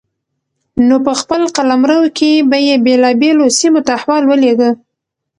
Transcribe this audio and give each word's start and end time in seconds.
نو 0.87 0.95
په 1.05 1.11
خپل 1.21 1.41
قلمرو 1.55 2.01
کې 2.17 2.31
به 2.49 2.57
يې 2.67 2.75
بېلابېلو 2.85 3.45
سيمو 3.57 3.81
ته 3.85 3.91
احوال 3.99 4.23
ولېږه 4.25 4.71